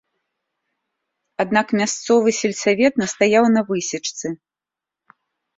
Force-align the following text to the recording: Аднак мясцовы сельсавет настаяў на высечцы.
Аднак 1.43 1.67
мясцовы 1.81 2.29
сельсавет 2.39 2.93
настаяў 3.03 3.45
на 3.59 3.67
высечцы. 3.71 4.27